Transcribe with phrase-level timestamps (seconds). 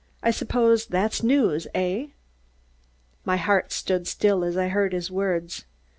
[0.23, 2.07] I suppose that's news eh?"
[3.23, 5.65] My heart stood still as I heard his words.